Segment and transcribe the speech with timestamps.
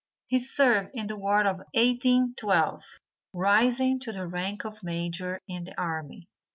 [0.25, 2.81] He served in the war of 1812,
[3.33, 6.27] rising to the rank of major in the army.